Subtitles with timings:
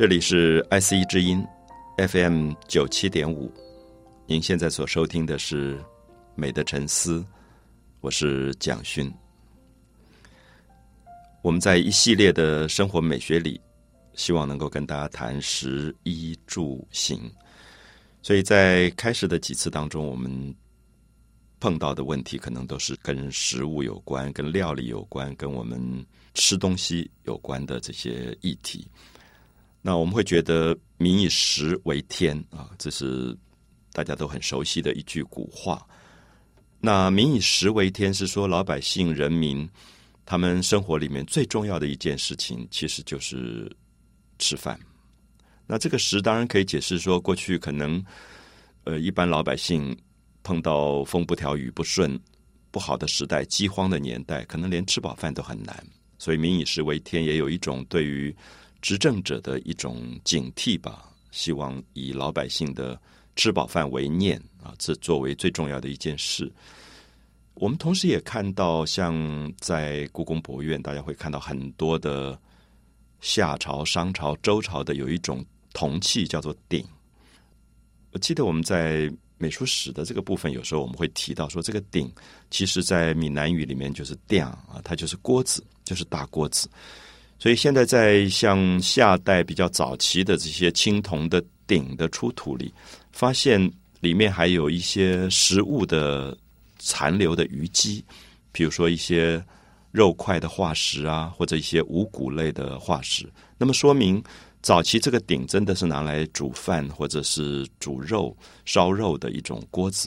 [0.00, 1.46] 这里是 IC 之音
[1.98, 3.52] FM 九七点五，
[4.26, 5.76] 您现在所收听的是
[6.34, 7.18] 《美的沉思》，
[8.00, 9.12] 我是蒋勋。
[11.42, 13.60] 我们在一系列的生活美学里，
[14.14, 17.30] 希望能够跟大家谈食衣住行，
[18.22, 20.32] 所以在开始的几次当中，我们
[21.60, 25.78] 碰到的问题可能都是跟食物有关、跟料理有关、跟我们
[26.32, 28.88] 吃东西有关的这些议题。
[29.82, 33.36] 那我们会觉得“民以食为天”啊，这是
[33.92, 35.86] 大家都很熟悉的一句古话。
[36.80, 39.68] 那“民以食为天”是说老百姓、人民
[40.26, 43.70] 他们生活里面最重要的一件事情，其实就是
[44.38, 44.78] 吃饭。
[45.66, 48.04] 那这个“食”当然可以解释说，过去可能
[48.84, 49.96] 呃一般老百姓
[50.42, 52.20] 碰到风不调雨不顺、
[52.70, 55.82] 不好的时代、饥荒的年代，可能连吃饱饭都很难。
[56.18, 58.34] 所以“民以食为天”也有一种对于
[58.80, 63.00] 执政者的一种警惕吧，希望以老百姓的
[63.36, 66.50] 吃饱饭为念啊，这作为最重要的一件事。
[67.54, 72.38] 我们同时也看到，像在故宫博物院，大家会看到很多的
[73.20, 76.82] 夏朝、商朝、周朝的有一种铜器，叫做鼎。
[78.12, 82.10] 我记得我们在美术史的这个部分，有时候我们会提到说，这个鼎
[82.50, 86.68] 其实在闽南语里面就是“鼎”啊，它就是锅子，就是大锅子。
[87.40, 92.70] 所以现在在像夏代比较早期的这些青铜的鼎的出土里，
[93.12, 93.58] 发现
[94.00, 96.36] 里面还有一些食物的
[96.78, 98.04] 残留的余迹，
[98.52, 99.42] 比如说一些
[99.90, 103.26] 肉块的化石啊，或者一些五谷类的化石。
[103.56, 104.22] 那么说明
[104.60, 108.36] 早期这个鼎真的是拿来煮饭或者是煮肉、
[108.66, 110.06] 烧肉的一种锅子。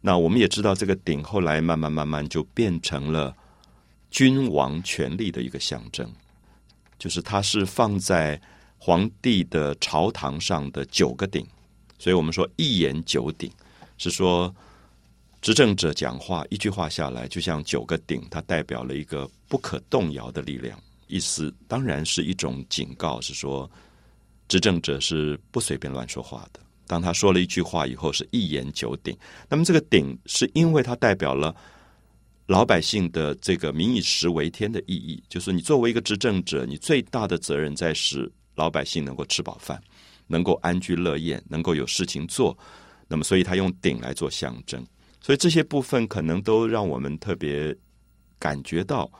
[0.00, 3.32] 那我们也知道，这个鼎后来慢慢慢慢就变成了
[4.10, 6.12] 君王权力的一个象征。
[6.98, 8.40] 就是它是放在
[8.78, 11.46] 皇帝的朝堂上的九个鼎，
[11.98, 13.50] 所以我们说一言九鼎，
[13.98, 14.54] 是说
[15.40, 20.78] 执政者讲话一句话下来，就像九个鼎，它代表了一个不可动摇的力量。
[21.06, 23.70] 意思当然是一种警告，是说
[24.48, 26.60] 执政者是不随便乱说话的。
[26.86, 29.16] 当他说了一句话以后，是一言九鼎。
[29.48, 31.54] 那么这个鼎是因为它代表了。
[32.46, 39.82] 老百姓的这个“民以食为天”的意义，就是你作为一个执政者，你最大的责任在使老百姓能够吃饱饭，
[40.28, 42.56] 能够安居乐业，能够有事情做。
[43.08, 44.86] 那么，所以他用鼎来做象征。
[45.20, 47.76] 所以这些部分可能都让我们特别
[48.38, 49.10] 感觉到，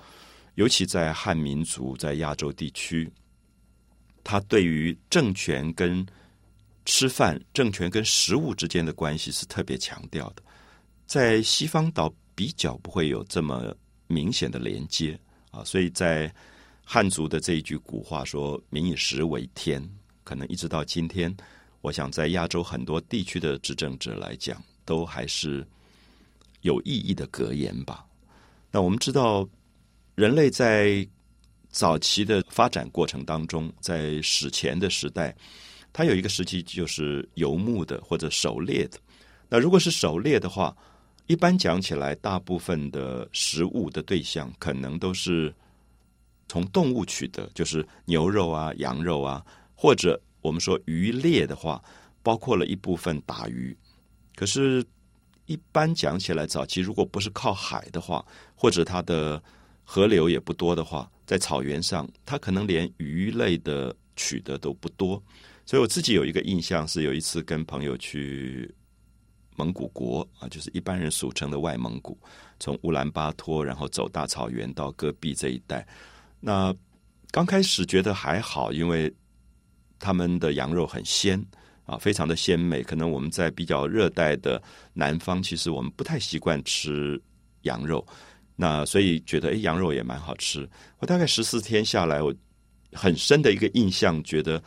[0.55, 3.11] 尤其在汉民族在亚洲地区，
[4.23, 6.07] 他对于政权跟
[6.85, 10.43] 吃饭、政权跟食物之间的关系是特别强调的。
[11.07, 12.15] 在西方岛。
[12.37, 13.75] 比较不会有这么
[14.07, 15.19] 明显的连接
[15.51, 16.33] 啊，所以在
[16.85, 19.83] 汉族的这一句古话说“民以食为天”，
[20.23, 21.35] 可能一直到今天，
[21.81, 25.67] 我想在亚洲很多地区的执政者来讲，都还是
[26.61, 28.05] 有意义的格言吧。
[28.71, 29.49] 那我们知道，
[30.15, 31.05] 人类在
[31.71, 35.35] 早期的发展过程当中，在史前的时代，
[35.93, 38.99] 它有一个时期就是游牧的或者狩猎的。
[39.49, 40.77] 那如果是狩猎的话，
[41.27, 45.53] 一般讲起来，大部分的食物的对象可能都是
[46.49, 49.45] 从动物取得，就是牛肉啊、羊肉啊，
[49.75, 51.83] 或者我们说渔猎的话，
[52.23, 53.77] 包括了一部分打鱼。
[54.37, 54.85] 可是，
[55.47, 59.43] 一般讲起来，早期如果不是靠海的话，或者它的
[59.83, 65.21] 河流也不多的话，在草原上，它可能连鱼类的取得都不多。
[65.65, 68.73] 所以我自己有一个印象，是有一次跟朋友去。
[69.57, 72.19] 蒙古国啊，就是一般人俗称的外蒙古，
[72.61, 75.87] 从乌兰巴托，然后走大草原到戈壁这一带。
[76.41, 76.75] 那
[77.31, 79.13] 刚开始觉得还好，因为
[79.99, 81.45] 他们的羊肉很鲜
[81.85, 82.83] 啊，非常的鲜美。
[82.83, 84.63] 可能我们在比较热带的
[84.93, 87.21] 南方，其实我们不太习惯吃
[87.63, 88.07] 羊肉，
[88.55, 90.69] 那所以觉得诶，羊肉也蛮好吃。
[90.99, 92.35] 我大概十四天下来，我
[92.93, 94.63] 很深的一个印象，觉得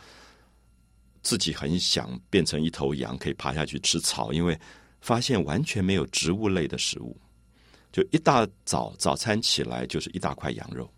[1.22, 4.58] 自己很想变成一头羊，可以爬下去吃草，因为。
[5.00, 7.16] 发现完全没有植物类的食物，
[7.90, 10.88] 就一大早早餐起来就是一大块羊肉，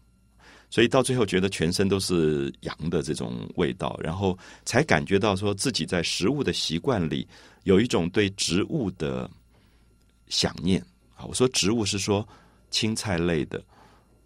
[0.69, 7.27] 所以到最后觉得全身都是羊的这种味道，然后才感觉到说自己在食物的习惯里
[7.63, 9.31] 有一种对植物的
[10.29, 10.85] 想念
[11.15, 11.25] 啊。
[11.25, 12.27] 我说植物是说
[12.71, 13.63] 青菜类的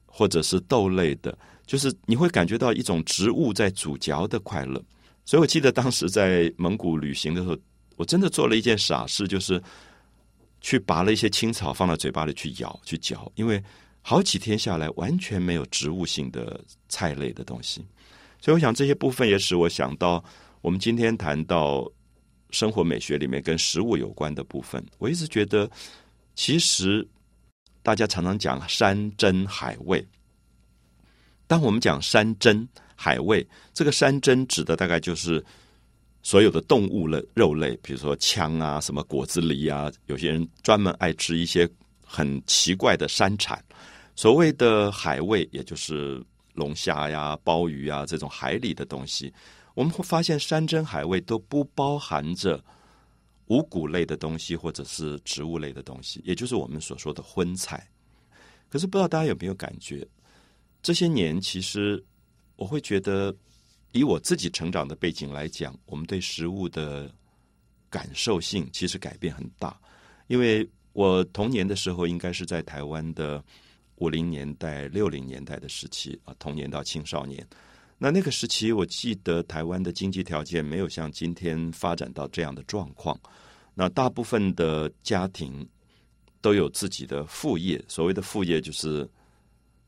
[0.06, 1.37] 或者是豆类的，
[1.67, 4.82] 就是你会感觉到一种植物在咀嚼的快乐。
[5.26, 7.56] 所以我记得当时在蒙古旅行的时候。
[7.96, 9.62] 我真的做了一件傻事，就是
[10.60, 13.62] 去拔了一些青草放到嘴巴里去咬去嚼，因为
[14.02, 17.84] 好几天下来完全没有植物性的菜类的东西，
[18.40, 20.22] 所以，我想这些部分也使我想到，
[20.60, 21.90] 我们今天谈到
[22.50, 24.84] 生活美学里面跟食物有关的部分。
[24.98, 25.69] 我一直觉得，
[26.37, 27.06] 其实
[27.82, 30.06] 大家常常讲山珍海味。
[31.48, 35.44] 当我们讲山珍海味，这个山珍指的大概就是
[36.26, 41.70] 所有的动物类肉类，比如说枪啊、什么果子狸啊，有些人专门爱吃一些
[42.05, 43.64] 很奇怪的山产。
[44.17, 46.20] 所谓的海味，也就是
[46.55, 49.32] 龙虾呀、鲍鱼啊这种海里的东西。
[49.75, 52.61] 我们会发现，山珍海味都不包含着
[53.46, 57.88] 五谷类的东西，或者是植物类的东西，也就是我们所说的荤菜。
[58.69, 60.05] 可是，不知道大家有没有感觉？
[60.82, 62.05] 这些年，其实
[62.56, 63.32] 我会觉得，
[63.96, 67.12] 以我自己成长的背景来讲，我们对食物的
[67.88, 69.78] 感受性其实改变很大。
[70.26, 73.43] 因为我童年的时候，应该是在台湾的
[73.96, 77.46] 五零年代、六零年代的时期啊，童年到青少年。
[77.98, 83.19] 那那个时期，我记得台湾的经济条件没有像今天发展到这样的状况。
[83.75, 85.66] 那大部分的家庭
[86.40, 89.08] 都有自己的副业，所谓的副业就是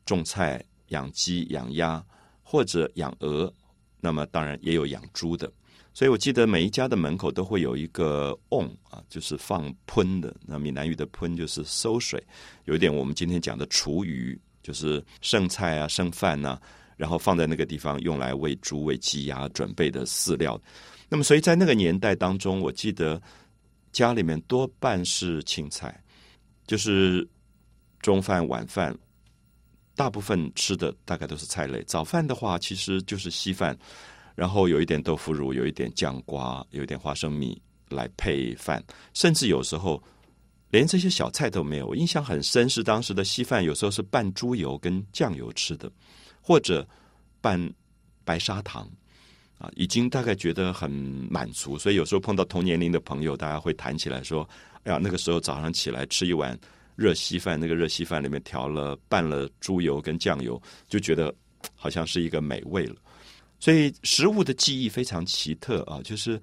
[0.05, 0.63] 种菜。
[0.89, 2.03] 养鸡、养鸭
[2.41, 3.53] 或者养鹅，
[3.99, 5.51] 那么当然也有养猪的。
[5.91, 10.33] 所以我记得每一家的门口都会有一个瓮啊，就是放喷的。
[10.45, 12.23] 那闽南语的喷就是收水，
[12.65, 16.57] 有一点我们今天讲的厨余，就是剩菜啊、剩饭呐，
[16.95, 20.61] 然后放在那个地方用来喂猪、喂鸡、鸭准备的饲料。
[21.09, 23.21] 那么所以在那个年代当中，我记得
[23.91, 26.01] 家里面多半是青菜，
[26.67, 27.27] 就是
[27.99, 28.95] 中饭、晚饭。
[29.99, 31.83] 大部分吃的大概都是菜类。
[31.83, 33.77] 早饭的话，其实就是稀饭，
[34.33, 38.81] 然后有一点豆腐乳，有一点酱瓜，有一点花生米来配饭。
[39.13, 40.01] 甚至有时候
[40.69, 41.85] 连这些小菜都没有。
[41.85, 45.91] 我印象很深是当时的稀饭，有时候是拌猪油跟酱油吃的，
[46.41, 46.87] 或者
[47.41, 47.59] 拌
[48.23, 48.89] 白砂糖
[49.57, 50.89] 啊，已经大概觉得很
[51.29, 51.77] 满足。
[51.77, 54.47] 所以有时候碰到同年龄的朋友，大家会谈起来说
[54.83, 56.57] ：“哎呀，那个时候早上起来吃一碗。”
[56.99, 61.33] 热稀饭，那个热稀饭里面调了拌了猪油跟酱油，就觉得
[61.75, 62.95] 好像是一个美味了。
[63.57, 66.41] 所以食物的记忆非常奇特啊，就是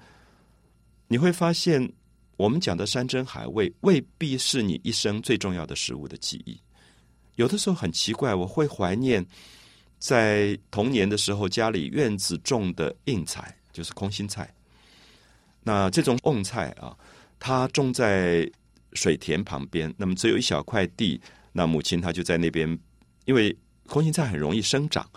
[1.08, 1.86] 你会发现，
[2.38, 6.58] 我们讲的山珍海味未必是你一生最重要的食物的记忆。
[7.34, 9.22] 有的时候很奇怪，我会怀念
[9.98, 14.50] 在童年的时候家里院子种的硬菜，就是空心菜。
[15.62, 16.96] 那这种瓮菜啊，
[17.38, 18.50] 它种在。
[18.96, 21.20] 水田旁边，那么只有一小块地，
[21.52, 22.78] 那母亲她就在那边，
[23.26, 23.56] 因为
[23.86, 25.08] 空心菜很容易生长，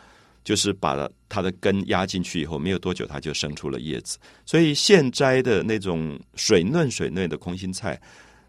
[0.43, 4.19] 就是把它的根压进去以后，没有多久它就生出了叶子。
[4.45, 7.99] 所以现摘的那种水嫩水嫩的空心菜，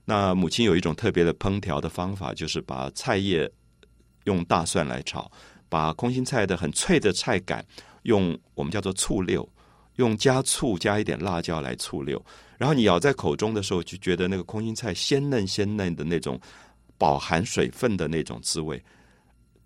[0.04, 3.50] 那母亲有一种特别的烹调的方法，就是把菜叶
[4.24, 5.30] 用大蒜来炒，
[5.68, 7.64] 把空心菜的很脆的菜杆
[8.02, 9.48] 用我们叫做醋溜，
[9.96, 12.22] 用加醋加一点辣椒来醋溜。
[12.60, 16.38] 然后你咬在口中的时候，就觉得那个空心菜鲜嫩鲜嫩的那种
[16.98, 18.78] 饱含水分的那种滋味，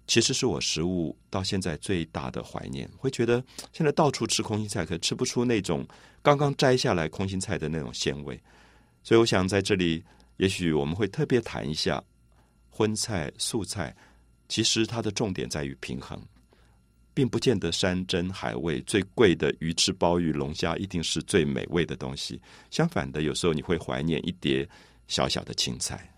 [0.06, 2.88] 其实是我食物到现在最大的怀念。
[2.96, 5.84] 会觉得现在到处吃空心菜，可吃不出那种
[6.22, 8.40] 刚刚摘下来空心菜的那种鲜味。
[9.02, 10.00] 所以我想在这里，
[10.36, 12.00] 也许我们会特别谈一下
[12.70, 13.92] 荤菜、素菜，
[14.48, 16.16] 其实它的重点在于平衡。
[17.14, 22.40] 并不见得山珍海味最贵的鱼翅鲍鱼龙虾一定是最美味的东西。
[22.70, 24.68] 相反的，有时候你会怀念一碟
[25.06, 26.10] 小小的青菜。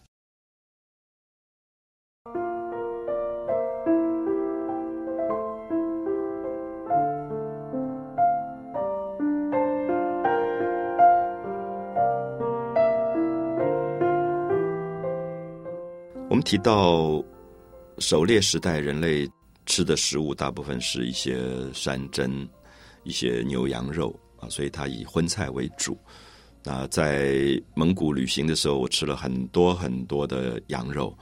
[16.29, 17.23] 我们提到
[17.99, 19.31] 狩猎时代，人类。
[19.67, 21.39] 吃的食物大部分是一些
[21.75, 22.49] 山珍、
[23.03, 25.99] 一些牛羊肉啊，所以它以荤菜为主。
[26.63, 31.17] 那在蒙古旅行的时候，我吃了很多很多的羊肉，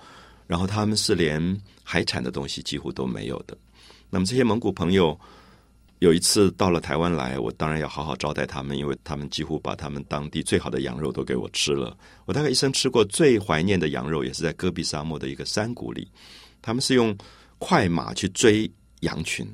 [0.46, 3.56] 然后他们是连海产的东西几乎都没有的。
[4.08, 5.18] 那么这些蒙古朋友
[5.98, 11.96] 有一次到了台湾来，我当然要好好招待他们，因为他们几乎把他们当地最好的羊肉都给我吃了。
[12.24, 16.10] 我大概一生吃过最怀念的羊肉，也是在戈壁沙漠的一个山谷里，
[16.60, 17.16] 他们是用。
[17.66, 19.50] 快马去追羊群，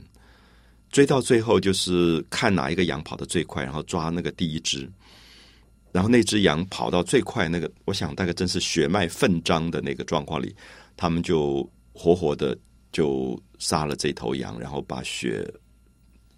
[0.90, 4.90] 追到最后就是看哪一个羊跑得最快，然后抓那个第一只，
[5.92, 10.52] 然后那只羊跑到最快，那个我想大概真是血脉奋张的那个状况里，
[10.96, 11.62] 他们就
[11.92, 12.58] 活活的
[12.90, 15.48] 就杀了这头羊，然后把血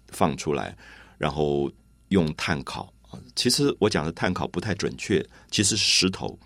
[0.09, 0.77] 放出来，
[1.17, 1.71] 然后
[2.09, 2.93] 用炭烤。
[3.35, 6.37] 其实我讲的炭烤不太准确，其实是石头。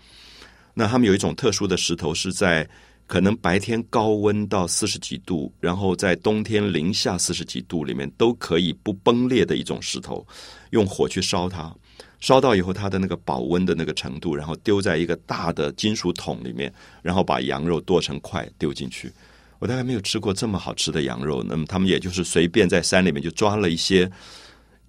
[0.72, 2.66] 那他们有一种特殊的石头是在。
[3.08, 10.24] 可能白天高温到四十几度，然后在冬天零下四十几度里面都可以不崩裂的一种石头，
[10.72, 11.74] 用火去烧它，
[12.20, 19.10] 烧到以后它的那个保温的那个程度，然后丢在一个大的金属桶里面，然后把羊肉剁成块丢进去。
[19.58, 21.42] 我大概没有吃过这么好吃的羊肉。
[21.42, 24.08] 那么他们也就是随便在山里面就抓了一些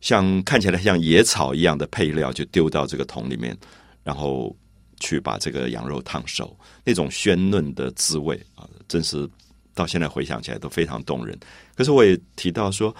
[0.01, 3.57] 像看起来像野草一样的配料，就丢到这个桶里面，
[4.03, 4.53] 然后。
[4.99, 9.29] 去把这个羊肉烫熟，那种鲜嫩的滋味啊，真是
[9.73, 11.37] 到现在回想起来都非常动人。
[11.75, 12.95] 可是我也提到说，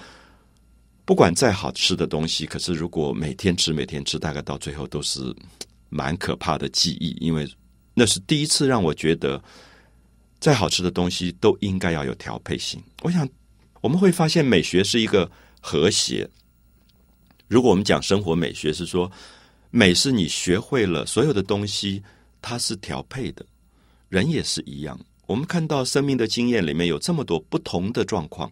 [1.04, 5.34] 不管再好吃的东西，可是如果每天吃每天吃，大概到最后都是
[5.88, 7.48] 蛮可怕的记忆，因为
[7.94, 9.42] 那是第一次让我觉得，
[10.38, 12.82] 再好吃的东西都应该要有调配性。
[13.02, 13.28] 我想
[13.80, 15.30] 我们会发现，美学是一个
[15.60, 16.28] 和谐。
[17.48, 19.10] 如果我们讲生活美学，是说。
[19.70, 22.02] 美是你学会了所有的东西，
[22.42, 23.46] 它是调配的。
[24.08, 28.50] 人也是一样，我们看到生命的经验里面有这么多不同的状况，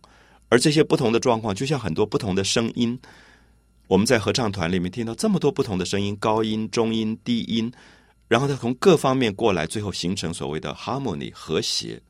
[0.49, 2.97] 而这些不同的状况就像很多不同的声音。
[3.89, 7.73] 我们在合唱团里面听到这么多不同的声音，高音、中音、低音，
[8.29, 12.01] 然后它从各方面过来，最后形成所谓的 harmony 和谐。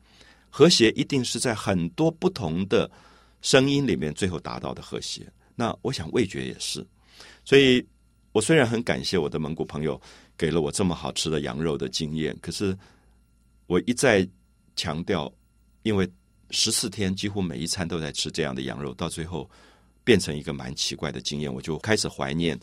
[0.51, 2.89] 和谐一定是在很多不同的
[3.41, 5.27] 声音里面最后达到的和谐。
[5.55, 6.85] 那我想味觉也是，
[7.43, 7.83] 所以。
[8.31, 9.99] 我虽然很感谢我的蒙古朋友
[10.37, 12.77] 给了我这么好吃的羊肉的经验，可是
[13.65, 14.27] 我一再
[14.75, 15.31] 强调，
[15.81, 16.07] 因为
[16.51, 19.49] 十四天几乎每一餐都在吃这样的羊肉，到最后
[20.03, 22.57] 变成一个蛮奇怪的经验，我就开始怀念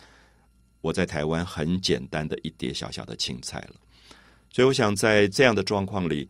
[0.83, 3.75] 我在台湾很简单的一碟小小的青菜了。
[4.51, 6.29] 所以我想在这样的状况里，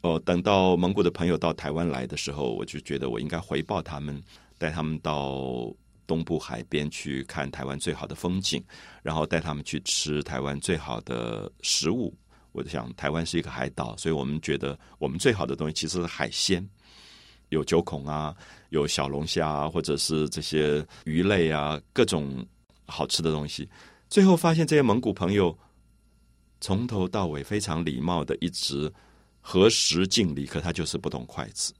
[0.00, 4.20] 哦，等到蒙古的朋友到台湾来的时候，我就觉得我应该回报他们，
[4.58, 5.72] 带他们到。
[6.06, 8.62] 东部海边去看台湾最好的风景，
[9.02, 12.14] 然后带他们去吃台湾最好的食物。
[12.52, 16.62] 我想，台湾是一个海岛，所以我们觉得我们最好的东西其实是海鲜，
[17.48, 18.36] 有九孔啊，
[18.68, 22.46] 有小龙虾啊，或者是这些鱼类啊，各种
[22.86, 23.66] 好吃的东西。
[24.10, 25.58] 最后发现，这些蒙古朋友
[26.60, 28.92] 从头到尾非常礼貌的一直
[29.40, 31.72] 合十敬礼，可他就是不动筷子。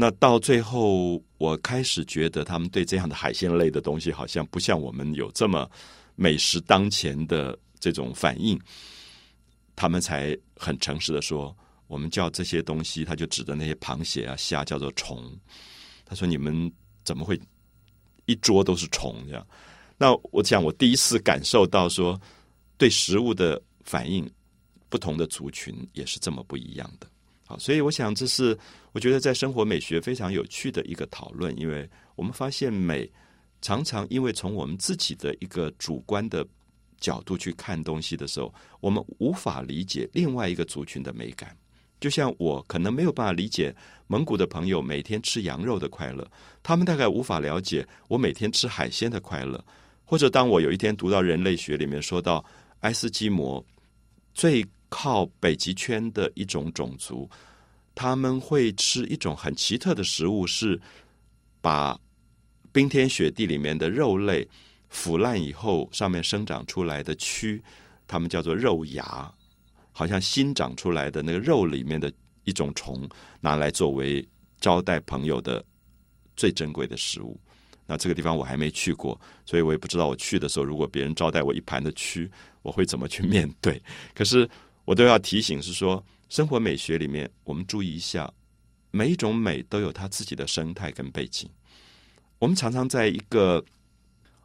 [0.00, 5.68] 那到最后，我开始觉得他们对这样的海鲜类的东西，好像不像我们有这么
[6.14, 8.56] 美食当前的这种反应。
[9.74, 11.54] 他们才很诚实的说
[11.88, 15.36] ：“我们叫这些东西，他就指的那些螃蟹啊、虾叫做虫。”
[16.06, 16.72] 他说：“你们
[17.04, 17.36] 怎么会
[18.26, 19.44] 一桌都是虫？”这样，
[19.96, 22.20] 那我想，我第一次感受到说，
[22.76, 24.30] 对食物的反应，
[24.88, 27.08] 不同的族群也是这么不一样的。
[27.48, 28.56] 好，所以我想这是
[28.92, 33.10] 我觉得在生活美学非常有趣的一个讨论，因为我们发现美
[33.62, 36.46] 常常因为从我们自己的一个主观的
[37.00, 41.56] 角度去看东西的时候，我们无法理解另外一个族群的美感。
[41.98, 43.74] 就像我可能没有办法理解
[44.08, 46.30] 蒙古的朋友每天吃羊肉的快乐，
[46.62, 49.64] 他们大概无法了解我每天吃海鲜的快乐。
[50.04, 52.44] 或者当我有一天读到人类学里面说到
[52.80, 53.64] 爱斯基摩
[54.34, 54.62] 最。
[54.88, 57.28] 靠北极圈的一种种族，
[57.94, 60.80] 他们会吃一种很奇特的食物，是
[61.60, 61.98] 把
[62.72, 64.48] 冰天雪地里面的肉类
[64.88, 67.60] 腐烂以后，上面生长出来的蛆，
[68.06, 69.30] 他们叫做肉芽，
[69.92, 72.10] 好像新长出来的那个肉里面的
[72.44, 73.06] 一种虫，
[73.40, 74.26] 拿来作为
[74.58, 75.62] 招待朋友的
[76.34, 77.38] 最珍贵的食物。
[77.84, 82.30] 那这个地方我还没去过，所以我也不知道我去的时候，如果别人招待我一盘的蛆，
[82.62, 83.82] 我会怎么去面对。
[84.14, 84.48] 可是。
[84.88, 88.32] 我都要提醒是说，生活美学里面，我们注意一下，
[88.90, 91.46] 每一种美都有它自己的生态跟背景。
[92.38, 93.62] 我们常常在一个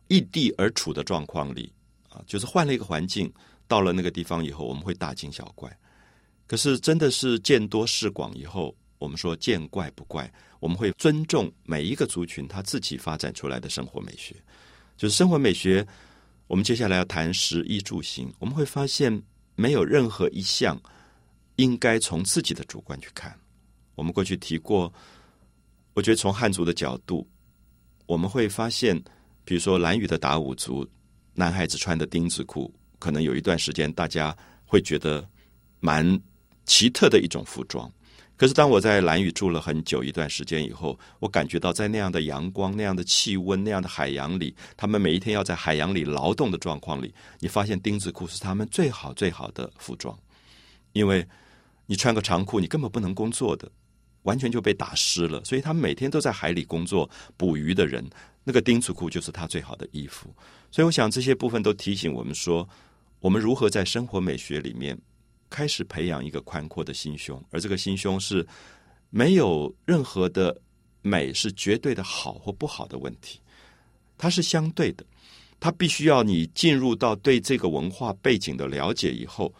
[0.10, 1.72] 异地而处的状况里
[2.10, 3.32] 啊，就是换了一个环境，
[3.70, 5.74] 到了那个地方以后，我们会大惊小怪。
[6.46, 14.36] 可是真的是见多识广以后，我们说见怪不怪，我们会尊重每一个族群他自己发展出来的生活美学。
[14.98, 15.88] 就是生活美学，
[16.48, 19.24] 我们接下来要谈食衣住行，我们会发现。
[19.56, 20.80] 没有任何一项
[21.58, 23.38] 应该从自己的主观去看。
[23.96, 24.92] 我们过去提过，
[25.94, 27.28] 我觉得从汉族的角度，
[28.06, 29.00] 我们会发现，
[29.46, 30.88] 比如说蓝雨的达武族
[31.34, 35.28] 男孩子穿的丁字裤，可能有一段时间大家会觉得
[35.80, 36.20] 蛮
[36.66, 37.92] 奇特的一种服装。
[38.44, 50.14] 可是，当我在蓝屿住了很久一段时间以后，我感觉到在那样的阳光、那样的气温、那样的海洋里，他们每一天要在海洋里劳动的状况里，你发现丁字裤是他们最好最好的服装，
[50.92, 51.26] 因为
[51.86, 53.72] 你穿个长裤，你根本不能工作的，
[54.24, 55.42] 完全就被打湿了。
[55.46, 58.06] 所以他们每天都在海里工作捕鱼的人，
[58.44, 60.28] 那个丁字裤就是他最好的衣服。
[60.70, 62.68] 所以，我想这些部分都提醒我们说，
[63.22, 65.00] 我们如何在生活美学里面。
[65.54, 68.44] 开始培养一个宽阔的心胸，而这个心胸是
[69.12, 70.60] 没有任何的
[71.04, 73.40] 美是绝对的好或不好的问题，
[74.18, 75.06] 它是相对的，
[75.60, 79.54] 它必须要你进入到对这个文化背景的了解以后，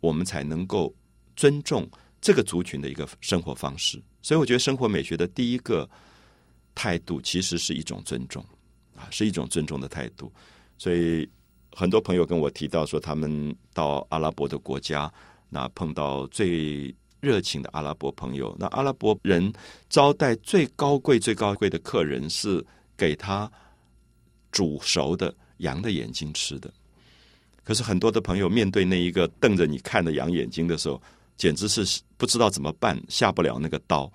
[0.00, 0.94] 我们才能够
[1.36, 1.86] 尊重
[2.22, 4.02] 这个族群的一个生活方式。
[4.22, 5.86] 所以，我觉得生活美学的第一个
[6.74, 8.42] 态度其实是一种尊重
[8.96, 10.32] 啊，是一种尊重的态度。
[10.78, 11.28] 所以。
[11.78, 15.08] 很多朋友跟我提到说，他们到阿拉伯的国家，
[15.48, 18.52] 那碰到最热情的阿拉伯朋友。
[18.58, 19.52] 那阿拉伯人
[19.88, 22.66] 招待最高贵、最高贵的客人，是
[22.96, 23.48] 给他
[24.50, 26.68] 煮熟的羊的眼睛吃的。
[27.62, 31.00] 可是很多的朋友面对那一个瞪着你看的羊眼睛的时候，
[31.36, 34.12] 简直是不知道怎么办，下不了那个刀。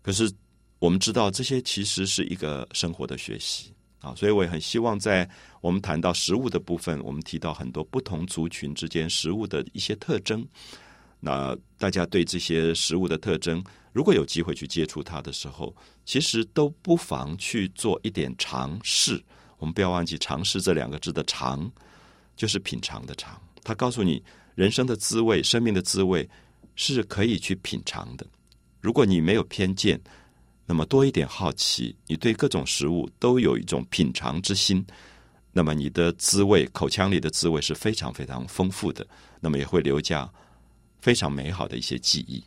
[0.00, 0.32] 可是
[0.78, 3.70] 我们知道，这些其实是一个生活的学习。
[4.00, 5.28] 啊，所以我也很希望在
[5.60, 10.46] 我们谈到食物的部分，我们提到很多不同族群之间食物的一些特征。
[11.20, 15.76] 那大家对这些食物的特征，如果有机会去接触它的时候，
[16.06, 19.22] 其实都不妨去做一点尝试。
[19.58, 21.70] 我们不要忘记“尝试”这两个字的“尝”，
[22.34, 23.38] 就是品尝的“尝”。
[23.62, 24.22] 它告诉你，
[24.54, 26.26] 人生的滋味、生命的滋味
[26.74, 28.26] 是可以去品尝的。
[28.80, 30.00] 如果你没有偏见。
[30.70, 34.86] 那么多一点好奇，你对各种食物都有一种品尝之心，
[35.52, 39.04] 那么你的滋味，口腔里的滋味是非常非常丰富的，
[39.40, 40.32] 那么也会留下
[41.00, 42.44] 非常美好的一些记忆。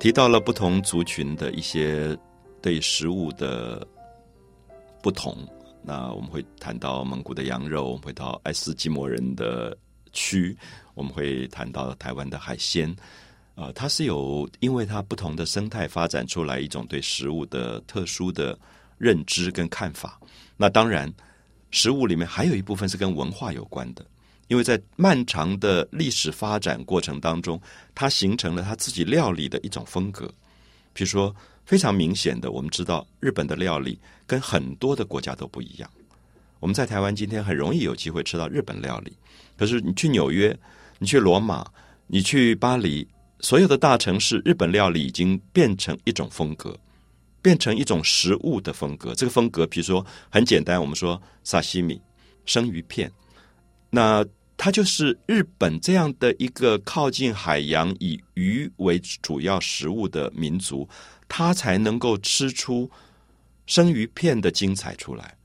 [0.00, 2.18] 提到了不同族群的一些。
[2.66, 3.86] 对食物的
[5.00, 5.38] 不同，
[5.84, 9.70] 那我们会谈到蒙古的羊肉，我们会到爱斯基摩人的
[10.12, 10.52] 蛆，
[10.94, 12.92] 我们会谈到台湾的海鲜，
[13.54, 18.58] 啊，它是有因为它不同的生态发展出来一种对食物的特殊的
[18.98, 20.20] 认知跟看法。
[20.56, 21.08] 那当然，
[21.70, 24.04] 食物里面还有一部分是跟文化有关的，
[24.48, 27.60] 因为在漫长的历史发展过程当中，
[27.94, 30.28] 它形成了它自己料理的一种风格，
[30.96, 31.36] 比如说。
[31.66, 35.90] 非常明显的，我们知道日本的料理跟很多的国家都不一样。
[36.60, 39.12] 我们在台湾今天很容易有机会吃到日本料理，
[39.58, 40.56] 可是你去纽约、
[41.00, 41.68] 你去罗马、
[42.06, 43.04] 你去巴黎，
[43.40, 46.78] 所有的大城市，日本料理已经变成一种风格，
[47.42, 49.12] 变成一种食物的风格。
[49.12, 52.00] 这个风格，比如说很简单，我们说沙西米
[52.44, 53.10] 生鱼片，
[53.90, 54.24] 那
[54.56, 60.88] 它就是日本这样的一个靠近海洋、以鱼为主要食物的民族。
[61.28, 62.88] 它才能够吃出
[63.66, 65.36] 生鱼片的精彩出来。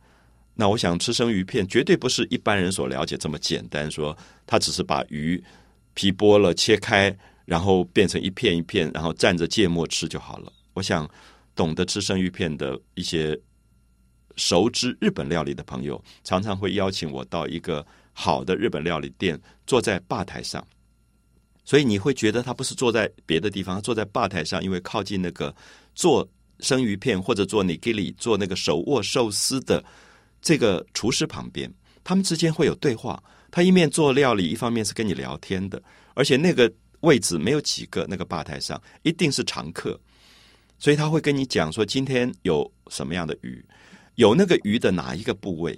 [0.54, 3.90] 那我想吃生鱼片，绝对不是一般人所了解这么简单。
[3.90, 5.44] 说他只是把鱼
[5.96, 10.54] 皮剥了、切开，然后变成一片一片，然后蘸着芥末吃就好了。
[10.74, 11.10] 我想
[11.56, 13.36] 懂得吃生鱼片的一些
[14.36, 17.84] 熟知日本料理的朋友，常常会邀请我到一个
[18.22, 20.64] 好的日本料理店，坐在吧台上。
[21.66, 25.56] 所以你会觉得他不是坐在别的地方，他坐在吧台上，因为靠近那个
[25.96, 26.28] 做
[26.60, 29.84] 生鱼片或者做 nigiri 做那个手握寿司的
[30.40, 33.22] 这个厨师旁边，他们之间会有对话。
[33.50, 35.82] 他一面做料理，一方面是跟你聊天的，
[36.14, 40.00] 而且那个位置没有几个，那个吧台上一定是常客，
[40.78, 43.66] 所以他会跟你讲说今天有什么样的鱼，
[44.16, 45.78] 有那个鱼的哪一个部位。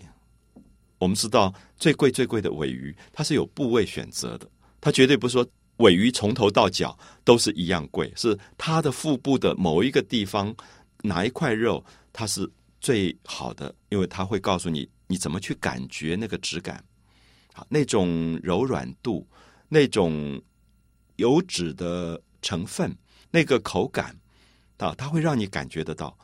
[1.03, 4.49] 我们知道最贵最贵的尾鱼，它是有部位选择的，
[4.81, 5.47] 它绝对不是说。
[5.77, 10.55] 尾鱼从头到脚都是一样贵，是它的腹部的某一个地方
[11.01, 12.47] 哪一块肉它是
[12.79, 16.81] 最好的，因为它会告诉你你怎么去感觉那个质感，
[17.53, 19.27] 好那种柔软度，
[19.67, 20.39] 那种
[21.15, 22.95] 油脂的成分，
[23.31, 24.15] 那个口感
[24.77, 26.15] 啊，它会让你感觉得到。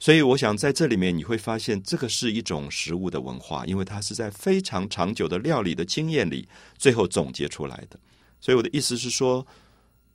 [0.00, 8.00] 所以我想在这里面你会发现，这个是一种食物的文化，因为它是在非常长久的料理的经验里最后总结出来的。
[8.40, 9.46] 所以我的意思是说，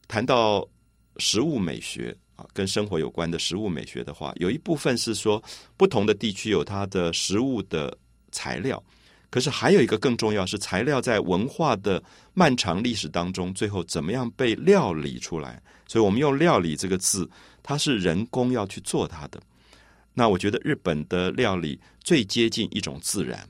[0.08, 0.68] 谈到
[1.18, 5.42] 食物美学啊，跟生活有关的食物美学的话，有一部分是说
[5.78, 7.96] 不同的地区有它的食物的
[8.32, 8.84] 材料，
[9.30, 15.62] 可是还有一个更重要是材料在文化的漫长历史当中，最后怎么样被料理出来？
[15.88, 17.30] 所以我们用“料理”这个字，
[17.62, 19.40] 它是人工要去做它的。
[20.16, 23.48] 那我觉得日本的料理最接近一种自然，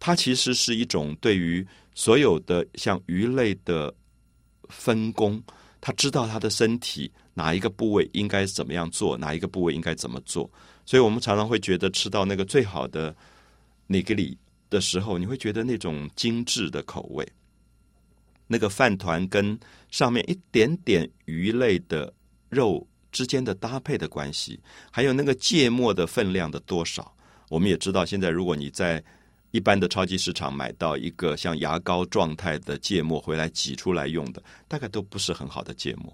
[0.00, 1.66] 它其实是一种对于。
[1.96, 3.94] 所有的像鱼类的
[4.68, 5.40] 分工，
[5.80, 10.50] 他知道他的身体哪一个部位应该怎么样做，哪一个部位应该怎么做。
[10.84, 13.14] 所以我们常常会觉得吃到那个最好的
[13.86, 14.36] 那个里
[14.68, 17.24] 的时候，你会觉得那种精致的口味。
[18.48, 19.56] 那个饭团跟
[19.92, 22.12] 上面一点点鱼类的
[22.48, 22.84] 肉
[23.14, 27.10] 之间的搭配的关系，还有那个芥末的分量的多少。
[27.48, 29.02] 我们也知道，现在如果你在
[29.52, 36.12] 一般的超级市场买到一个像牙膏状态的芥末回来挤出来用的，大概都不是很好的芥末。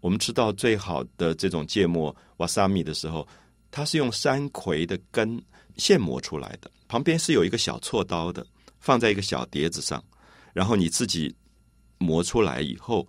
[0.00, 3.26] 我们吃到最好的这种芥末瓦萨米的时候，
[3.72, 5.42] 它是用山葵的根
[5.76, 8.46] 现磨出来的，旁边是有一个小锉刀的，
[8.78, 10.02] 放在一个小碟子上，
[10.52, 11.34] 然后你自己
[11.98, 13.04] 磨出来以后，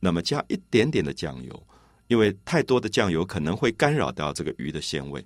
[0.00, 1.66] 那么加一点点的酱油，
[2.12, 5.24] 因为太多的酱油可能会干扰到这个鱼的鲜味。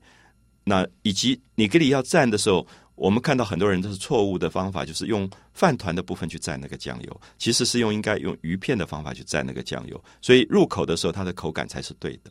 [0.62, 12.30] 那以及你给你要蘸的时候，我们看到很多人都是错误的方法，就是用饭团的部分去蘸那个酱油，其实是用应该用鱼片的方法去蘸那个酱油，所以入口的时候它的口感才是对的。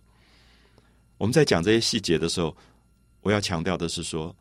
[1.18, 2.56] 我们在讲这些细节的时候，
[3.20, 4.34] 我要强调的是说，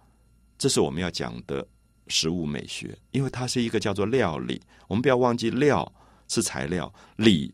[0.56, 1.66] 这是我们要讲的
[2.06, 4.62] 食物美学，因为它是一个叫做料理。
[4.86, 5.92] 我们不要忘记，料
[6.28, 7.52] 是材料，理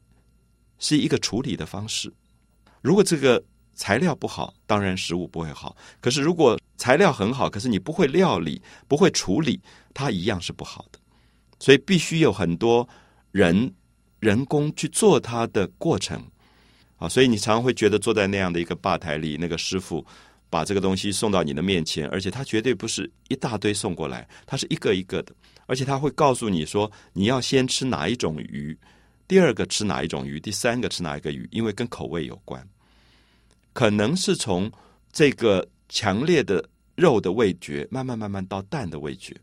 [0.79, 2.13] 是一个处理的方式。
[2.81, 3.43] 如果这个
[3.75, 5.77] 材料不好，当然食物不会好。
[6.01, 9.61] 可是如果材料很好，可是你不会料理、不会处理，
[9.95, 10.99] 它一样是不好的。
[11.59, 12.89] 所以必须有很多
[13.33, 13.73] 人
[14.19, 16.23] 人工去做它的过程
[16.97, 17.09] 啊。
[17.09, 20.05] 所以你常常会觉得坐在那样的一个吧台里，那个师傅
[20.49, 25.35] 把这个东西送到你的面前，而且他绝对不是一大堆送过来，他是一个一个的，
[25.67, 28.77] 而且他会告诉你说你要先吃哪一种鱼，
[29.31, 32.69] 第二个吃哪一种鱼，第三个吃哪一个鱼，因为跟口味有关。
[33.73, 34.69] 可能是从
[35.13, 39.41] 这个强烈的肉的味觉，慢慢慢慢到蛋的味觉，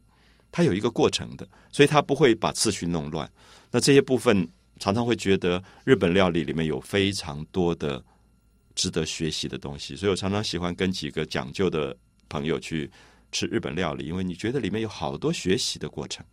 [0.52, 3.32] 它有一个过程的，所以它不会把次序弄乱。
[3.72, 4.46] 那这些部分
[4.78, 8.04] 常常会觉得日本料理里面有非常多的
[8.76, 11.96] 值得学习的东西，所以我常常喜欢跟几个讲究的
[12.28, 12.92] 朋友去
[13.32, 16.26] 吃日本料理，因为你觉得里面有好多学习的过程，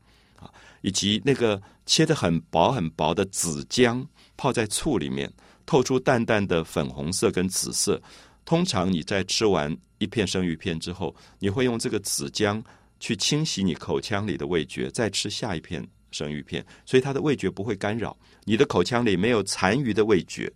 [0.85, 5.33] 以及那个切的很薄很薄的紫姜泡在醋里面。
[5.67, 7.99] 透出淡淡的粉红色跟紫色。
[8.45, 12.63] 通常你在吃完一片生鱼片之后，你会用这个紫姜
[13.01, 20.53] 去清洗你口腔里的味觉，再吃下一片生鱼片，所以它的味觉不会干扰你的口腔里没有残余的味觉。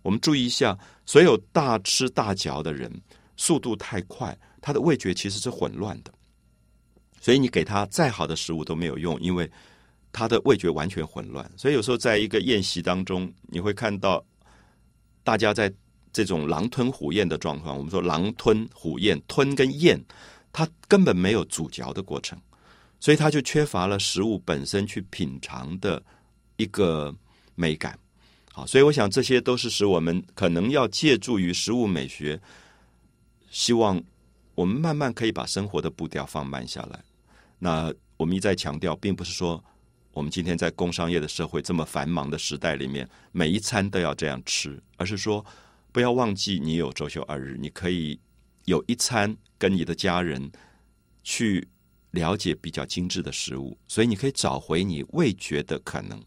[0.00, 2.90] 我们注意一下，所有大吃大嚼的人，
[3.36, 6.10] 速度太快，他的味觉其实是混乱的。
[7.26, 9.50] 所以你给他再好的食物都没有用，因为
[10.12, 11.50] 他的味觉完全混乱。
[11.56, 14.24] 所以有时候在一个宴席当中，你会看到。
[15.24, 15.68] 大家在
[16.12, 20.00] 这种狼吞虎咽的状况，我们说狼吞虎咽，吞跟咽，
[20.52, 22.40] 它根本没有咀嚼的过程，
[23.00, 26.00] 所以它就缺乏了食物本身去品尝的
[26.58, 27.12] 一个
[27.56, 27.98] 美感。
[28.52, 32.40] 好，所以我想这些都是使我们可能要借助于食物美学，
[33.50, 34.00] 希望
[34.54, 37.02] 我们慢慢可以把生活的步调放慢下来。
[37.58, 39.62] 那我们一再强调，并不是说。
[40.12, 45.44] 我们今天在工商业的社会这么繁忙的时代里面，每一餐都要这样吃，而是说
[45.92, 48.18] 不要忘记你有周休二日，你可以
[48.64, 50.50] 有一餐跟你的家人
[51.22, 51.68] 去
[52.12, 56.18] 了解比较精致的食物，所以你可以找回你味觉的可能。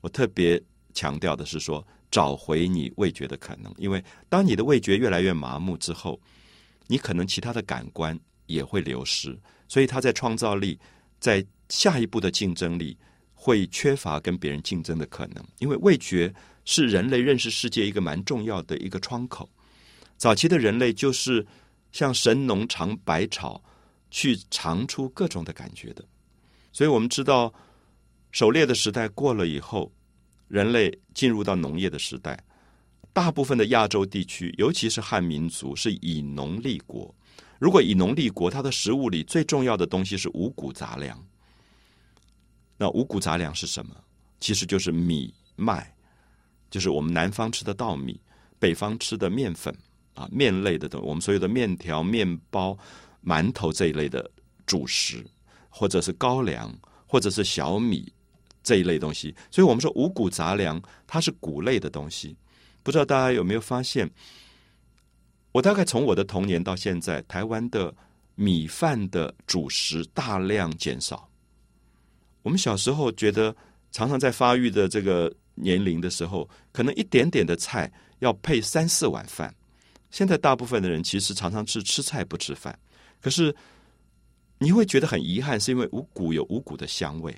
[0.00, 0.60] 我特别
[0.92, 6.20] 强调的是说，找回你味觉的可能，因为当你的味觉越来越麻木之后，
[6.88, 10.78] 你可能其他的感官也会流失，所以他在创造力
[11.18, 11.44] 在。
[11.70, 12.94] 下一步的竞争力
[13.32, 16.32] 会缺乏跟别人竞争的可能，因为味觉
[16.66, 19.48] 是人类认识世界一个蛮重要的一个窗口。
[20.18, 21.44] 早期的人类就是
[21.90, 23.60] 像神农尝百草，
[24.10, 26.04] 去尝出各种的感觉的。
[26.70, 27.52] 所以我们知道，
[28.30, 29.90] 狩猎的时代过了以后，
[30.48, 32.38] 人类进入到农业的时代。
[33.14, 37.12] 大部分的亚洲地区，尤其是汉民族，是以农立国。
[37.58, 41.18] 如果以农立国，它的食物里最重要的东西是五谷杂粮。
[42.76, 43.94] 那五谷杂粮是什么？
[44.40, 45.94] 其实就是米麦，
[46.68, 48.20] 就是我们南方吃的稻米，
[48.58, 49.74] 北方吃的面粉
[50.14, 51.06] 啊，面类的东西。
[51.06, 52.76] 我们所有的面条、面包、
[53.24, 54.28] 馒头这一类的
[54.66, 55.24] 主食，
[55.70, 58.12] 或者是高粱，或者是小米
[58.62, 59.34] 这一类东西。
[59.50, 62.36] 所以我们说五谷杂粮，它是谷类的东西。
[62.82, 64.10] 不知道大家有没有发现？
[65.54, 67.94] 我大概从我的童年到现在，台湾的
[68.34, 71.30] 米饭的主食大量减少。
[72.42, 73.54] 我们小时候觉得，
[73.92, 79.54] 常常在发育的这个年龄的时候，可能一点点的菜要配三四碗饭。
[80.10, 82.76] 现在大部分的人其实常常是吃菜不吃饭。
[83.20, 83.54] 可是
[84.58, 87.32] 你会觉得很遗憾，是因为五谷有五谷的香味。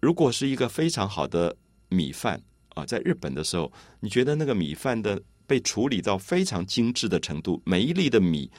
[0.00, 1.56] 如果是一个非常好的
[1.88, 2.38] 米饭
[2.74, 8.50] 啊，在日本的时候，你觉得那个米饭的被处理到非常精致的程度，每一粒的米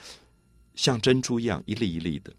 [0.75, 2.33] 像珍珠一样一粒一粒的。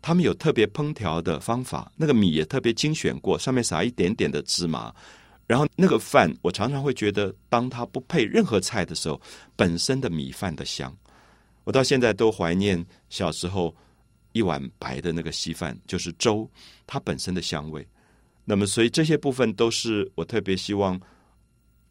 [0.00, 4.94] 他们有特别烹调的方法，那个米也特别精选过，上面撒一点点的芝麻。
[5.46, 9.20] 然后那个饭，我常常会觉得，当它不配任何菜的时候，
[9.56, 10.94] 本身的米饭的香，
[11.64, 13.74] 我到现在都怀念小时候
[14.32, 16.48] 一碗白的那个稀饭，就是粥，
[16.86, 17.86] 它本身的香味。
[18.44, 21.00] 那么，所以这些部分都是我特别希望，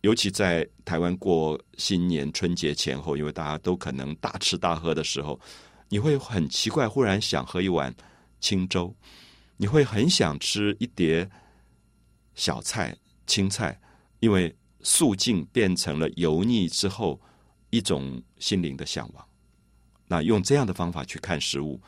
[0.04, 5.39] 尤其在台湾过新年春节前后，因为大家都可能大吃大喝的时候。
[5.88, 7.94] 你会很奇怪，忽然想喝一碗
[8.39, 8.94] 清粥，
[9.58, 11.30] 你会很想吃一碟
[12.36, 13.80] 小菜、青菜，
[14.20, 17.22] 因为素净变成了油腻之后
[17.70, 19.26] 一种心灵的向往。
[20.08, 21.80] 那用这样的方法去看食物，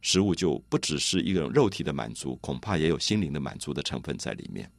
[0.00, 4.70] 食物就不只是一个肉体的满足，恐怕也有心灵的满足的成分在里面。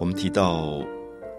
[0.00, 0.84] 我们提到，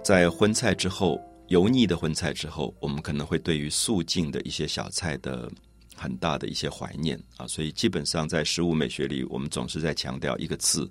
[0.02, 5.52] 在荤菜之后，油腻的荤菜之后，我们可能会对于素净的一些小菜的
[5.94, 7.46] 很大的一些怀念啊。
[7.46, 10.90] 所以，基本上在食物美学里，我们总是在强调一个字：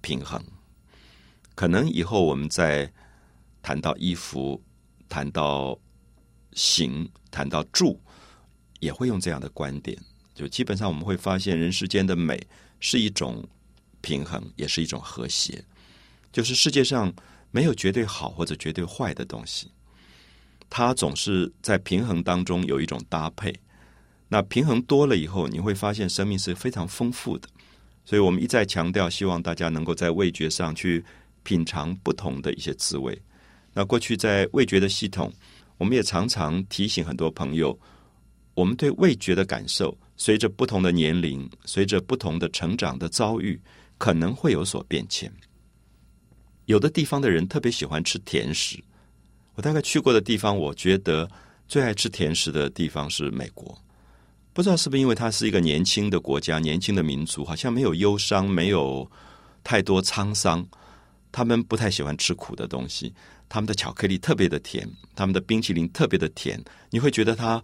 [0.00, 0.40] 平衡。
[1.56, 2.90] 可能以后我们在
[3.60, 4.62] 谈到衣服、
[5.08, 5.76] 谈到
[6.52, 8.00] 行、谈到住，
[8.78, 9.98] 也会用这样的观点。
[10.32, 12.40] 就基本上我们会发现，人世间的美
[12.78, 13.46] 是一种
[14.00, 15.62] 平衡，也是一种和谐。
[16.34, 17.14] 就是世界上
[17.52, 19.70] 没有绝对好或者绝对坏的东西，
[20.68, 23.54] 它总是在平衡当中有一种搭配。
[24.26, 27.48] 那平衡多了以后，你会发现生命是非常丰富的。
[28.04, 31.04] 所以我们一再强调，希望大家能够在味觉上去
[31.44, 33.16] 品尝不同的一些滋味。
[33.72, 35.32] 那过去在味觉的系统，
[35.78, 37.78] 我们也常常提醒很多朋友，
[38.54, 43.60] 我们对味觉的感受，随着不同的年龄，随着不同的成长的遭遇，
[43.98, 45.32] 可能会有所变迁。
[46.66, 48.82] 有的地方的人特别喜欢吃甜食，
[49.54, 51.30] 我大概去过的地方，我觉得
[51.68, 53.76] 最爱吃甜食的地方是美国。
[54.52, 59.10] 不知道是不是因为它是一个年轻的国家、年轻的民族，好像没有忧伤，没有
[59.62, 60.64] 太多沧桑。
[61.32, 63.12] 他们不太喜欢吃苦的东西，
[63.48, 66.62] 他们的巧克力特别的甜，他们的冰淇淋特别的甜。
[66.90, 67.60] 你会觉得它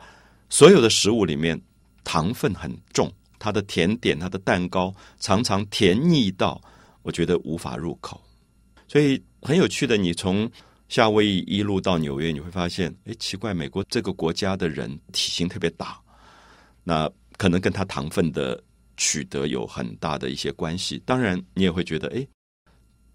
[0.48, 1.60] 所有的食物里面
[2.02, 3.08] 糖分很重，
[3.38, 6.60] 它的甜点、它的蛋糕常常甜腻到
[7.02, 8.20] 我觉得无法入口。
[8.90, 10.50] 所以很有趣的，你从
[10.88, 15.96] 夏威夷一路到纽约，你会发现，哎，奇怪，美国这个国家的人体型特别大，
[16.82, 18.60] 那可能跟他糖分的
[18.96, 21.00] 取得有很大的一些关系。
[21.06, 22.26] 当然，你也会觉得，哎，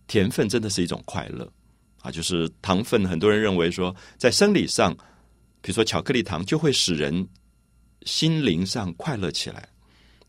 [0.07, 1.45] 甜分真的是一种快乐
[2.01, 2.09] 啊！
[2.09, 4.95] 就是糖分，很多人认为说，在生理上，
[5.61, 7.27] 比如说巧克力糖就会使人
[8.03, 9.67] 心灵上快乐起来，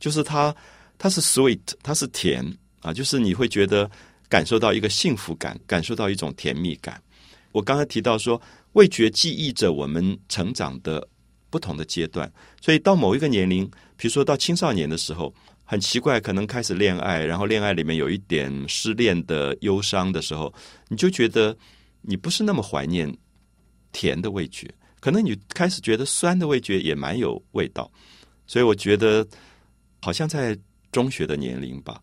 [0.01, 0.53] 就是它
[0.99, 2.45] 它是 sweet，它是甜
[2.81, 3.89] 啊，就是你会觉得。
[4.29, 7.01] 感受到一个幸福感，感受到一种甜蜜感。
[7.53, 8.41] 我刚才提到说，
[8.73, 11.07] 味觉记忆着我们成长的
[11.49, 13.65] 不同的阶段，所以到某一个年龄，
[13.97, 15.33] 比如说到青少年的时候，
[15.65, 20.53] 很奇怪，可能开始恋爱，然后恋爱里面有一点失恋的忧伤的时候，
[20.89, 21.57] 你就觉得
[22.03, 23.11] 你不是那么怀念
[23.93, 24.69] 甜的味觉，
[25.01, 27.91] 可能你开始觉得酸的味觉也蛮有味道。
[28.47, 29.27] 所以我觉得，
[30.03, 30.57] 好像在
[30.93, 32.01] 中学的年龄吧。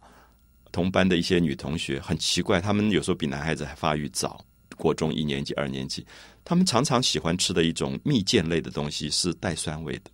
[0.74, 4.44] 同班的一些女同学很奇怪，她们有时候比男孩子还发育早，
[4.76, 6.06] 国中一年级、二年级，
[6.44, 10.12] 她们常常喜欢吃的一种蜜饯类的东西是带酸味的，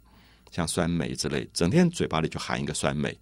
[0.51, 3.17] 像酸梅之类，整天嘴巴里就含一个酸梅，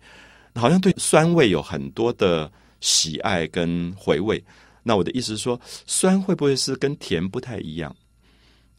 [0.55, 4.43] 好像对酸味有很多的喜爱跟回味。
[4.81, 7.95] 那我的意思是说，酸会不会是跟甜不太一样？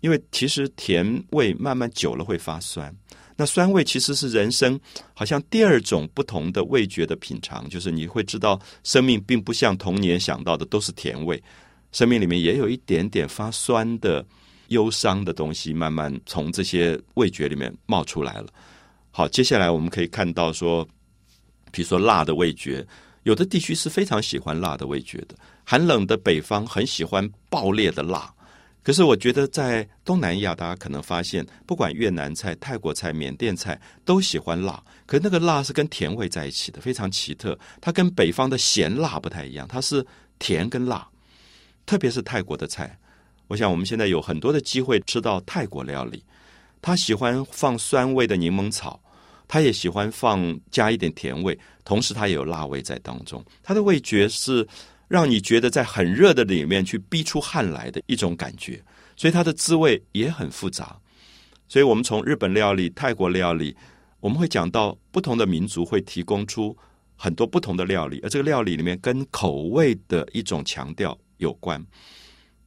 [0.00, 2.94] 因为其实甜味慢慢久了会发酸。
[3.40, 4.79] 那酸味其实是人生
[5.14, 11.40] 好像第二种不同的味觉的品尝，就是你会知道生命并不像童年想到的都是甜味，
[11.92, 14.27] 生命里面也有一点点发酸的
[14.70, 18.48] 忧伤的东西，慢慢从这些味觉里面冒出来了。
[19.12, 20.85] 好，接下来我们可以看到说，
[21.70, 22.85] 比如说辣的味觉，
[23.22, 28.35] 有的地区是非常喜欢辣的味觉的，寒冷的北方很喜欢爆裂的辣。
[28.88, 34.83] 可是我觉得，在东南亚，大家可能发现，不管越南菜、泰国菜、缅甸菜，都喜欢辣。
[35.05, 37.59] 可那个辣是跟甜味在一起的，非常奇特。
[37.83, 40.03] 它跟北方的咸辣不太一样，它是
[40.38, 41.07] 甜跟辣。
[41.85, 42.98] 特别是泰国的菜，
[43.48, 46.24] 我想我们现在有很多的机会吃到泰国料理。
[46.81, 48.98] 他喜欢放酸味的柠檬草，
[49.46, 53.44] 他也喜欢放加一点甜味，同时他也有辣味在当中。
[53.62, 54.66] 他的味觉是。
[55.08, 58.80] 让你觉得在很热的里面去逼出汗来的一种感觉，
[59.16, 60.96] 所以它的滋味也很复杂。
[61.66, 63.76] 所以我们从日本料理、泰国料理，
[64.20, 66.76] 我们会讲到不同的民族会提供出
[67.16, 71.84] 很多不同的料理，而这个料理里面跟口味的一种强调有关。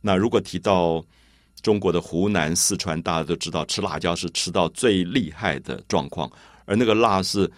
[0.02, 1.04] 那如果提到
[1.62, 6.32] 中国的湖南、四川，大家都知道吃辣椒是吃到最厉害的状况，
[6.66, 7.50] 而那个辣是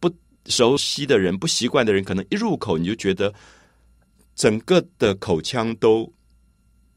[0.00, 0.10] 不
[0.46, 3.32] 熟悉的人、不习惯的人，可能一入口你就觉得
[4.36, 6.12] 整个的口腔都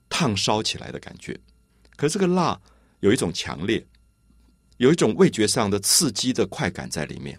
[0.07, 1.35] 烫烧起来的感觉。
[1.95, 2.61] 可是这个辣
[2.99, 3.83] 有一种强烈。
[4.77, 7.37] 有一种味觉上的刺激的快感在里面，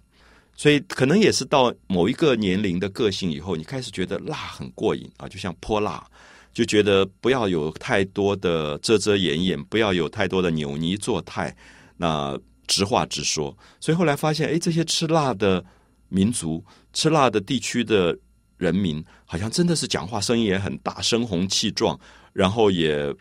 [0.55, 6.07] 所以可能也是到某一个年龄的个性以后，你开始觉得辣很过瘾啊，就像泼辣，
[6.53, 11.57] 就觉得不要有太多的遮遮掩掩，不要有太多的扭捏作态，
[11.97, 13.57] 那直话直说。
[13.81, 15.65] 所以后来发现，哎，这些吃辣的
[16.11, 18.15] 民族、吃辣的地区的
[18.61, 21.99] 人民，好像真的是讲话声音也很大，声洪气壮，
[22.35, 23.12] 然后也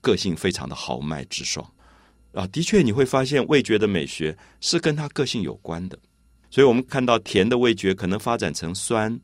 [0.00, 1.64] 个性非常的豪迈直爽。
[2.32, 5.96] 啊，的确，你会发现味觉的美学是跟他个性有关的。
[6.50, 9.16] 所以，我们看到甜的味觉可能发展成酸，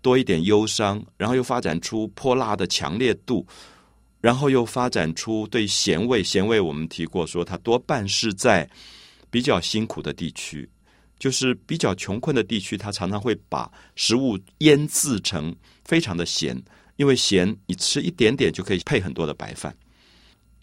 [0.00, 3.44] 多一点忧伤，然后又发展出泼辣的强烈度，
[4.20, 6.22] 然后又发展出对咸味。
[6.22, 8.68] 咸味我们提过，说它多半是在
[9.30, 10.68] 比较辛苦的地区，
[11.18, 15.54] 就是比较穷困的地区，它常常会把食物腌制成
[15.84, 16.60] 非常的咸，
[16.96, 19.76] 因为咸你吃一点点就可以配很多的白饭。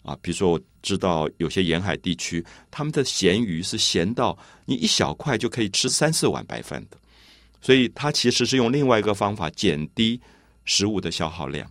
[0.02, 6.96] 啊，比如说我知道有些沿海地区，他们的咸鱼是咸到你一小块就可以吃三四碗白饭的，
[7.60, 10.20] 所以它其实是用另外一个方法减低
[10.64, 11.68] 食物的消耗量，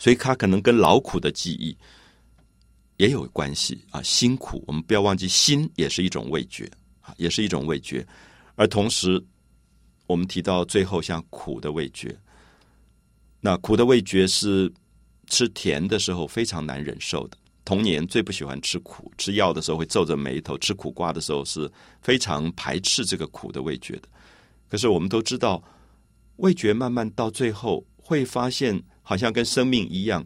[0.00, 1.76] 所以它可能跟劳苦的记忆
[2.96, 4.02] 也有关系啊。
[4.02, 6.68] 辛苦，我们不要忘记，辛也是一种味觉，
[7.16, 8.06] 也是一种味觉。
[8.54, 9.22] 而同时，
[10.06, 12.16] 我们提到最后像苦的味觉，
[13.40, 14.72] 那苦的味觉是。
[15.28, 21.70] 吃甜的时候非常难忍受的，童年最不喜欢吃苦，吃药的时候会皱着眉头，吃苦瓜的时候是
[22.02, 24.08] 非常排斥这个苦的味觉的。
[24.68, 25.62] 可是我们都知道，
[26.36, 30.22] 味觉慢慢到最后会发现，好像跟生命一样，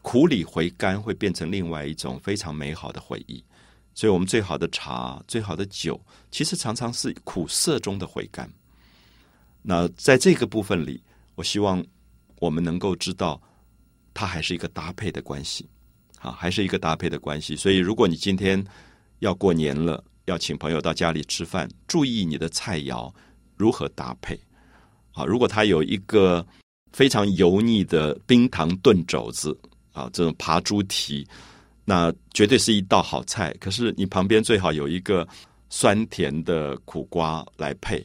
[0.00, 3.44] 苦里回甘会变成另外一种非常美好的回忆。
[3.94, 8.50] 所以，我们最好的茶、最好的酒，其实常常是苦涩中的回甘。
[9.62, 11.02] 那在这个部分里，
[11.36, 11.84] 我希望
[12.40, 13.40] 我们能够知道。
[14.16, 15.68] 它还是一个搭配的关系，
[16.20, 17.56] 啊，还是一个搭配的关系。
[17.56, 18.64] 所以，如果你今天
[19.18, 23.12] 要过年了，要请朋友到家里吃饭，注意你的菜肴
[23.56, 24.38] 如何搭配。
[25.10, 26.46] 啊，如果他有一个
[26.92, 29.58] 非常油腻的冰糖炖肘子，
[29.92, 31.26] 啊，这种扒猪蹄，
[31.84, 33.54] 那绝对是一道好菜。
[33.60, 35.26] 可是，你旁边最好有一个
[35.68, 38.04] 酸甜的苦瓜来配，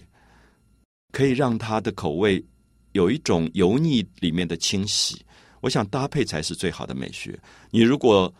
[1.11, 2.43] 可以让它的口味
[2.91, 5.25] 有一种油腻里面的清洗。
[5.61, 7.37] 我想搭配才是最好的美学。
[7.69, 8.33] 你如果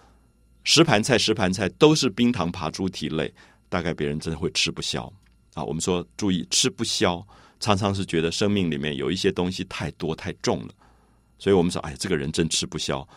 [0.63, 3.33] 十盘菜十盘菜都是冰糖爬猪蹄类，
[3.67, 5.11] 大概别人真的会吃不消
[5.53, 5.63] 啊。
[5.63, 7.25] 我们说注意吃不消，
[7.59, 10.73] 常常是觉得生命里面有一些东西太多太重了，
[11.37, 13.07] 所以我们说，哎，这个人真吃不消。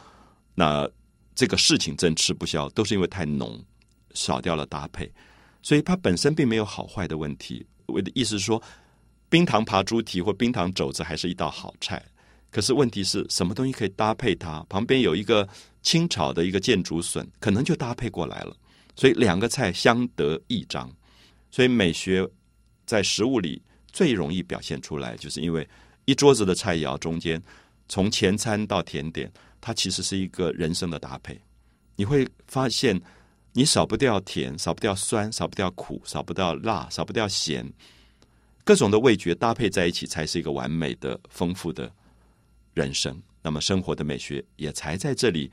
[0.54, 0.88] 那
[1.34, 3.62] 这个事情真吃不消，都是因为太浓，
[4.14, 5.10] 少掉了搭配。
[5.62, 7.66] 所以它本身并没有好坏的问题。
[7.86, 8.62] 我的意思是说，
[9.28, 12.02] 冰糖爬猪蹄或冰糖肘子还是一道好菜。
[12.50, 14.64] 可是问题是什么东西可以搭配它？
[14.68, 15.48] 旁边有一个
[15.80, 18.56] 清炒的一个箭竹笋，可能就搭配过来了。
[18.94, 20.90] 所以两个菜相得益彰。
[21.50, 22.28] 所以美学
[22.84, 25.66] 在食物里最容易表现出来，就是因为
[26.04, 27.42] 一桌子的菜肴中间，
[27.88, 29.32] 从前餐到甜点，
[29.62, 31.40] 它其实是一个人生的搭配。
[31.96, 33.00] 你会发现，
[33.52, 37.72] 你少不掉甜，少不掉酸，少不掉苦，少不掉辣，少不掉咸，
[38.64, 41.90] 各种的味觉搭配在一起，才是一个完美的、丰富的。
[42.74, 45.52] 人生，那么生活的美学也才在这里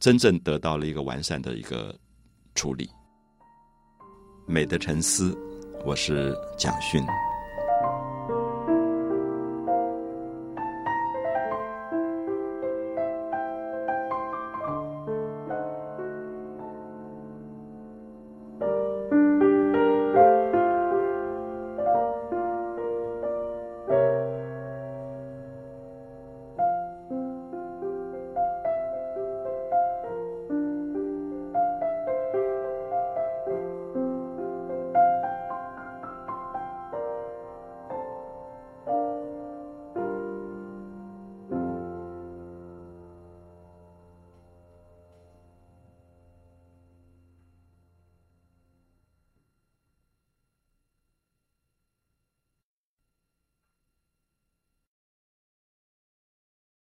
[0.00, 1.94] 真正得到了一个完善的一个
[2.54, 2.88] 处理。
[4.46, 5.36] 美的沉思，
[5.84, 7.04] 我是蒋勋。